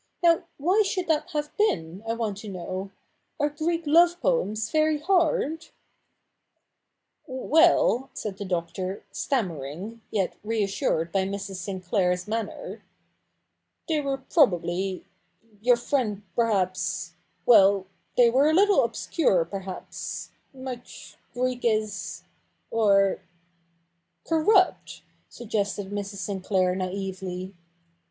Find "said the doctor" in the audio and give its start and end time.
8.15-9.03